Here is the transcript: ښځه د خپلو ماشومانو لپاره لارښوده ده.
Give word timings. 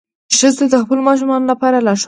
ښځه 0.37 0.65
د 0.71 0.75
خپلو 0.83 1.01
ماشومانو 1.09 1.49
لپاره 1.51 1.77
لارښوده 1.85 1.97
ده. 1.97 1.99